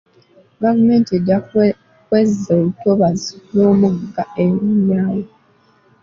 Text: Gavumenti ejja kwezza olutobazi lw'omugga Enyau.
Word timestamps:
Gavumenti 0.61 1.09
ejja 1.17 1.37
kwezza 2.07 2.49
olutobazi 2.59 3.33
lw'omugga 3.53 4.23
Enyau. 4.45 5.21